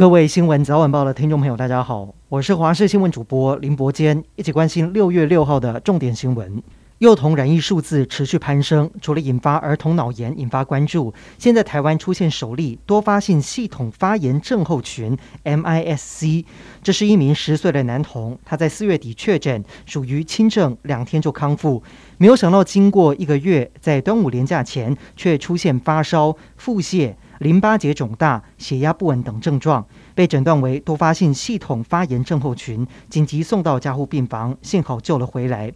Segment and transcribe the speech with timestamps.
[0.00, 6.62] 各位新闻早晚报的听众朋友，大家好，我是华视新闻主播林伯坚，一起关心六月六号的重点新闻。
[7.00, 15.14] 幼童染疫数字持续攀升，除了引发儿童脑炎引发关注，现在台湾出现首例多发性系统发炎症候群
[15.44, 16.46] （MIS-C）。
[16.82, 21.82] 这是一名十岁的男童，他在四月底确诊，属于轻症，两天就康复。
[22.16, 27.12] 没有想到，经过一个月，在端午连假前却出现发烧、腹泻。
[27.40, 35.72] 淋巴结肿大、血压不稳等症状，被诊断为多发性系统发炎症候群，紧急送到加护病房，幸好救了回来。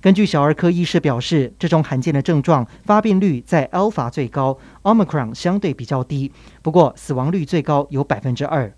[0.00, 8.72] 根据小儿科医师表示，这种罕见的症状发病率在 Alpha 最高，Omicron 相对比较低，不过死亡率最高有百分之二。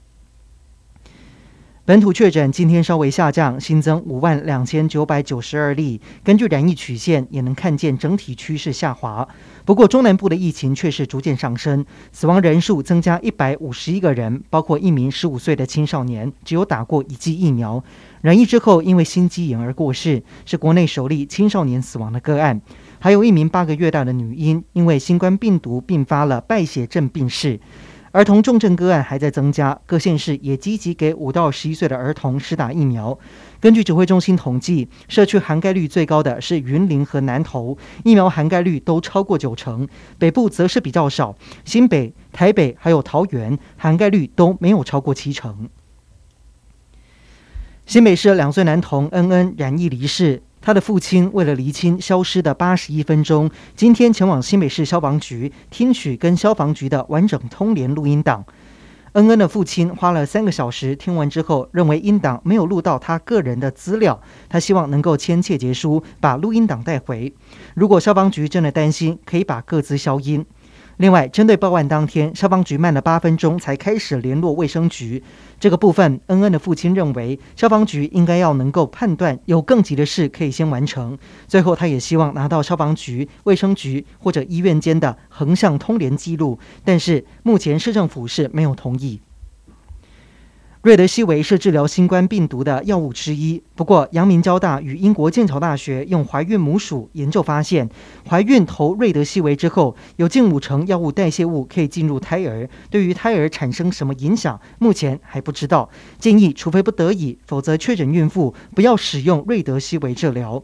[1.88, 5.98] 本土确诊今天稍微下降，新增五万两千九百九十二例。
[6.22, 9.26] 根据染疫曲线，也能看见整体趋势下滑。
[9.64, 17.82] 不过中南部的疫情却是逐渐上升，死亡人数增加一百五十一个人，包括一名十五岁的青少年，只有打过一剂疫苗。
[18.20, 22.60] 染疫之后因为心肌炎而过世，是国内首例青少年死亡的个案。
[22.98, 27.58] 还有一名八个月大的女婴，因为新冠病毒并发了败血症病逝。
[28.12, 33.18] 儿童重症个案还在增加，各县市也积极给五到十一岁的儿童施打疫苗。
[33.60, 39.86] 根据指挥中心统计，社区涵盖率最高的是云林和南投，疫苗涵盖率都超过九成。
[40.18, 45.68] 北部则是比较少，新北、台北还有桃园涵盖率都没有超过七成。
[47.84, 50.42] 新北市两岁男童恩恩染疫离世。
[50.68, 58.44] 他的父亲为了厘清消失的八十一分钟，今天前往新北市消防局听取跟消防局的完整通联录音档。
[59.12, 67.32] 恩恩的父亲花了三个小时听完之后，认为音档没有录到他个人的资料，他希望能够签切结书把录音档带回。
[67.72, 70.44] 如果消防局真的担心，可以把各自消音。
[70.98, 75.22] 另外，针对报案当天，消防局慢了八分钟才开始联络卫生局。
[75.60, 81.16] 这个部分，恩恩的父亲认为，消防局应该要能够判断有更急的事可以先完成。
[81.46, 89.20] 最后，他也希望拿到消防局、卫生局或者医院间的横向通联记录，但是目前市政府是没有同意。
[90.80, 93.60] 瑞德西韦是治疗新冠病毒的药物之一。
[93.74, 97.90] 不过，阳明交大与英国剑桥大学用怀孕母鼠研究发现，
[98.28, 105.90] 怀孕投瑞德西韦之后，有近五成药物代谢物可以进入胎儿，对于胎儿产生什么影响，目前还不知道。
[106.20, 110.62] 建议，除非不得已，否则确诊孕妇不要使用瑞德西韦治疗。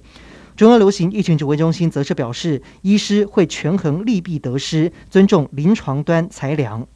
[0.54, 6.86] 中央流行疫情指挥中心则是表示，医师会权衡利弊得失，尊重临床端裁量。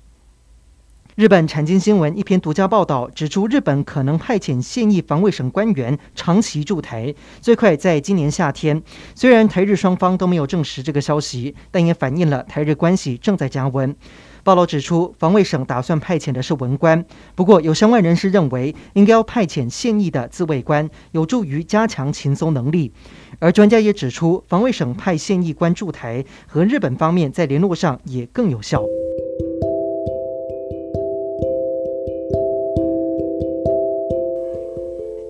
[1.18, 8.80] 日本产经新闻一篇独家报道指出，日本可能派遣现役防卫省官员长期驻台，最快在今年夏天。
[9.16, 13.96] 虽然台日双方都没有证实这个消息，但也反映了台日关系正在加温。
[14.44, 17.04] 报道指出，防卫省打算派遣的是文官，
[17.34, 22.92] 不过有相关人士认为，应该要派遣现役的自卫官，有助于加强情搜能力。
[23.40, 28.84] 而专家也指出，防卫省派现役官驻台，和日本方面在联络上也更有效。